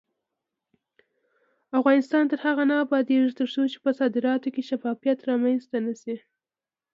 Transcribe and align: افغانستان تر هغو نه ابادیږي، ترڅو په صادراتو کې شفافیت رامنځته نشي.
افغانستان 1.79 2.23
تر 2.31 2.39
هغو 2.45 2.63
نه 2.71 2.75
ابادیږي، 2.85 3.31
ترڅو 3.39 3.61
په 3.83 3.89
صادراتو 3.99 4.47
کې 4.55 4.61
شفافیت 4.69 5.19
رامنځته 5.29 5.77
نشي. 5.85 6.15